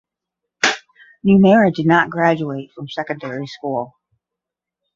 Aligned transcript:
Nomura 1.23 1.71
did 1.71 1.85
not 1.85 2.09
graduate 2.09 2.71
from 2.73 2.89
secondary 2.89 3.45
school. 3.45 3.93